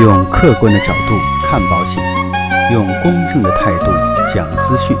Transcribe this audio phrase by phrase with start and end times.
[0.00, 2.00] 用客观的角度看保险，
[2.72, 3.86] 用公正的态度
[4.32, 4.96] 讲资讯。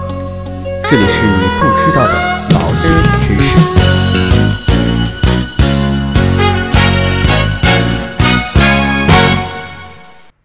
[0.90, 2.14] 这里是你不知道的
[2.52, 2.90] 保险
[3.22, 3.56] 知识。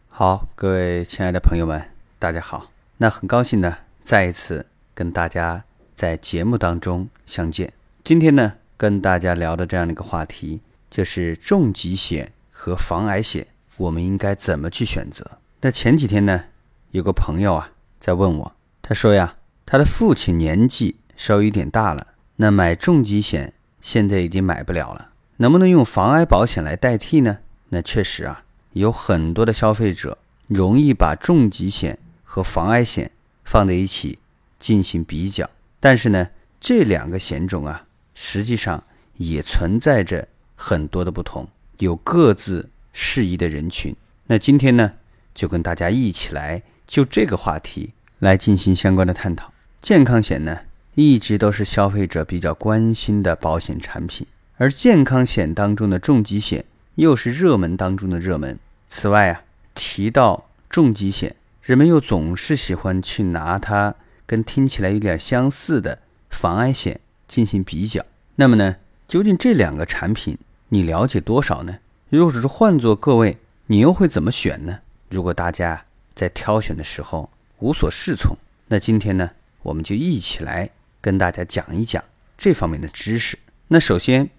[0.09, 1.89] 好，各位亲爱的朋友们，
[2.19, 2.67] 大家好。
[2.97, 5.63] 那很高兴呢，再一次跟大家
[5.95, 7.73] 在节目当中相见。
[8.03, 10.61] 今天呢，跟大家聊的这样的一个话题，
[10.91, 13.47] 就是重疾险和防癌险，
[13.77, 15.39] 我们应该怎么去选择？
[15.61, 16.45] 那前几天呢，
[16.91, 27.39] 有个朋友啊在问我，他说呀，他的父亲年纪稍微有点大了，那买重疾险现在已经买不了了，能不能用防癌保险来代替呢？
[27.69, 33.11] 那确实啊，有很多的消费者容易把重疾险和防癌险
[33.43, 34.19] 放在一起
[34.59, 36.29] 进行比较，但是呢，
[36.59, 38.83] 这两个险种啊，实际上
[39.15, 41.47] 也存在着很多的不同，
[41.79, 43.93] 有各自适宜的人群。
[44.27, 44.93] 那今天呢，
[45.35, 49.51] 就跟大家一起来就这个话题来进行相关的探讨。
[49.81, 50.59] 健康险呢，
[50.95, 56.63] 一直都是消费者比较关心的保险产品，而健康险当中的重疾险
[56.95, 58.57] 又是热门当中的热门。
[58.87, 59.43] 此外啊，
[59.75, 68.05] 提到重疾险，人们又总是喜欢去拿它跟听起来有点相似的防癌险进行比较。
[68.35, 70.37] 那么呢，究竟这两个产品
[70.69, 71.79] 你了解多少呢？
[72.15, 74.81] 如果是换做各位，你又会怎么选呢？
[75.09, 75.83] 如果大家
[76.13, 79.31] 在挑选的时候无所适从，那今天呢，
[79.63, 80.69] 我们就一起来
[81.01, 82.03] 跟大家讲一讲
[82.37, 83.39] 这方面的知识。
[83.67, 84.29] 那首先，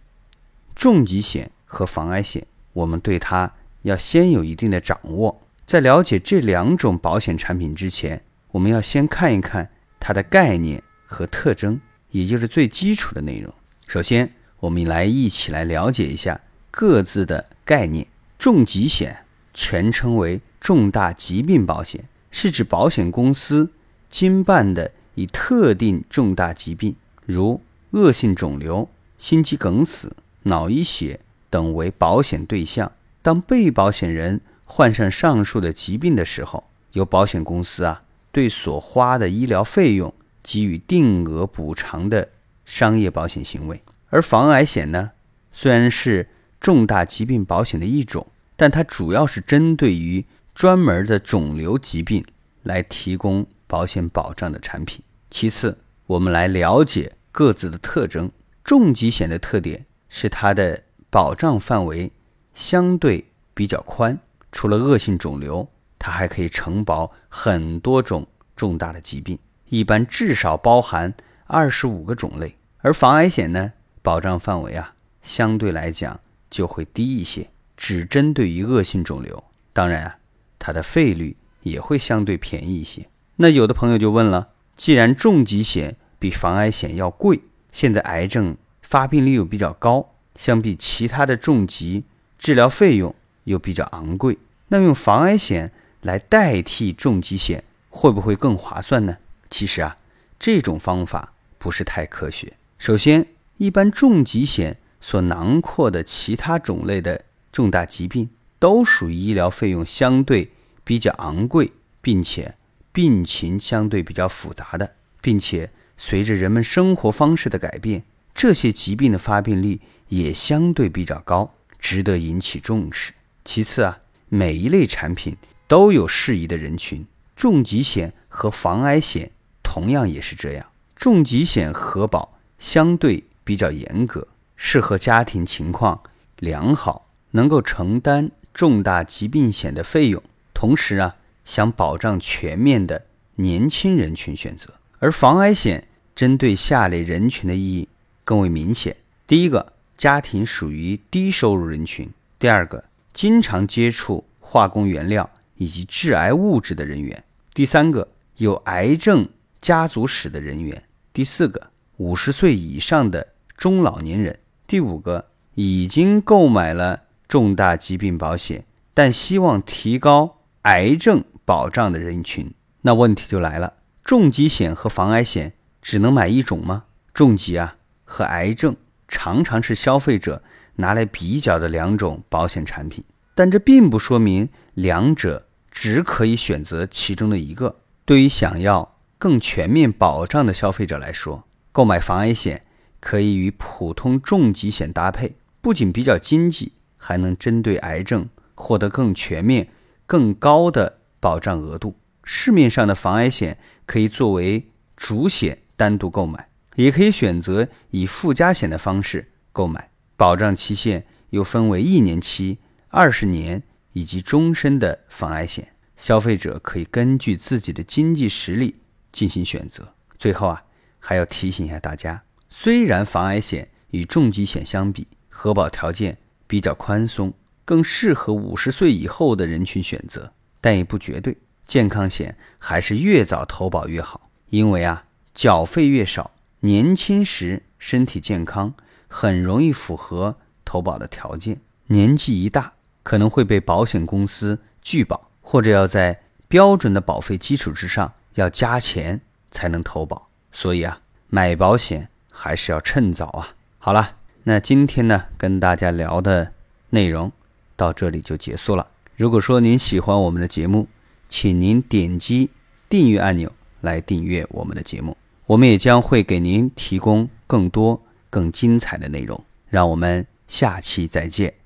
[0.76, 3.52] 重疾险和防癌险，我们对它
[3.82, 5.42] 要先有一定的掌握。
[5.66, 11.80] 在了解这两种保险产品之前，我们要先看一看它的概念和特征，
[12.10, 13.52] 也就是最基础的内容。
[13.88, 18.06] 首先，我们来一起来了解一下各自的概念。
[18.38, 23.70] 重疾险全称为重大疾病保险，是指保险公司
[24.10, 27.62] 经办的以特定重大疾病，如
[27.92, 32.92] 恶性肿瘤、心肌梗死、脑溢血等为保险对象。
[33.22, 40.12] 当被保险人患上上述的疾病的时候，由保险公司啊对所花的医疗费用
[40.42, 42.28] 给予定额补偿的
[42.66, 43.80] 商业保险行为。
[44.10, 45.12] 而防癌险呢，
[45.50, 46.28] 虽然是
[46.64, 48.26] 重大疾病保险的一种，
[48.56, 52.24] 但它主要是针对于专门的肿瘤疾病
[52.62, 55.04] 来提供保险保障的产品。
[55.30, 55.76] 其次，
[56.06, 58.32] 我们来了解各自的特征。
[58.64, 62.10] 重疾险的特点是它的保障范围
[62.54, 64.18] 相对比较宽，
[64.50, 68.26] 除了恶性肿瘤，它还可以承保很多种
[68.56, 69.38] 重大的疾病，
[69.68, 71.12] 一般至少包含
[71.46, 72.56] 二十五个种类。
[72.78, 76.18] 而防癌险呢，保障范围啊相对来讲
[76.54, 79.42] 就会低一些，只针对于恶性肿瘤。
[79.72, 80.18] 当然啊，
[80.56, 83.08] 它的费率也会相对便宜一些。
[83.34, 87.40] 那有的朋友就问了，既然重疾险比防癌险要贵，
[87.72, 92.04] 现在癌症发病率又比较高，相比其他的重疾
[92.38, 94.38] 治疗费用又比较昂贵，
[94.68, 95.72] 那用防癌险
[96.02, 99.16] 来代替重疾险会不会更划算呢？
[99.50, 99.96] 其实啊，
[100.38, 102.52] 这种方法不是太科学。
[102.78, 103.26] 首先，
[103.56, 110.50] 一般重疾险所囊括的其他种类的重大疾病，都属于医疗费用相对
[110.82, 111.70] 比较昂贵，
[112.00, 112.54] 并且
[112.90, 118.04] 病情相对比较复杂的，并且随着人们生活方式的改变，
[118.34, 123.12] 这些疾病的发病率也相对比较高，值得引起重视。
[123.44, 123.98] 其次啊，
[124.30, 125.36] 每一类产品
[125.68, 129.30] 都有适宜的人群，重疾险和防癌险
[129.62, 130.66] 同样也是这样。
[130.96, 134.26] 重疾险核保相对比较严格，
[134.56, 136.02] 适合家庭情况
[136.38, 140.22] 良好、能够承担重大疾病险的费用，
[140.52, 143.06] 同时啊想保障全面的
[143.36, 144.74] 年轻人群选择。
[145.00, 147.88] 而防癌险针对下列人群的意义
[148.24, 157.18] 更为明显：第一个，家庭属于低收入人群；第二个，经常接触化工原料以及致癌物质的人员；
[157.52, 159.28] 第三个，有癌症
[159.60, 160.74] 家族史的人员；
[161.12, 164.34] 第四个，五十岁以上的中老年人；
[164.74, 172.52] 第五个，已经购买了重大疾病保险，但希望提高癌症保障的人群。
[172.80, 176.86] 那问题就来了：重疾险和防癌险只能买一种吗？
[177.14, 178.74] 重疾啊和癌症
[179.06, 180.42] 常常是消费者
[180.74, 183.04] 拿来比较的两种保险产品，
[183.36, 187.76] 但这并不说明两者只可以选择其中的一个。
[188.04, 192.66] 对于想要更全面保障的消费者来说，购买防癌险
[193.04, 199.68] 可以与普通重疾险搭配，不仅比较经济，还能针对癌症获得更全面、
[200.06, 201.96] 更高的保障额度。
[202.24, 209.90] 市面上的防癌险可以作为主险单独购买，也可以选择以附加险的方式购买。
[210.16, 213.62] 保障期限又分为一年期、二十年
[213.92, 215.74] 以及终身的防癌险。
[215.98, 218.76] 消费者可以根据自己的经济实力
[219.12, 219.92] 进行选择。
[220.18, 220.64] 最后啊，
[220.98, 227.32] 还要提醒一下大家，虽然防癌险与重疾险相比，核保条件比较宽松，
[227.64, 231.36] 更适合五十岁以后的人群选择，但也不绝对。
[231.66, 235.04] 健康险还是越早投保越好，因为啊，
[235.34, 238.74] 缴费越少，年轻时身体健康，
[239.08, 241.60] 很容易符合投保的条件。
[241.86, 250.28] 年纪一大，可能会被保险公司拒保，或者要在标准的保费基础之上要加钱才能投保。
[250.52, 253.54] 所以啊，买保险还是要趁早啊。
[253.78, 256.52] 好了，那今天呢，跟大家聊的
[256.90, 257.30] 内容
[257.76, 258.88] 到这里就结束了。
[259.16, 260.88] 如果说您喜欢我们的节目，
[261.28, 262.50] 请您点击
[262.88, 269.44] 订阅按钮来订阅我们的节目，我们也将会给您提供更多更精彩的内容。
[269.68, 271.63] 让我们下期再见。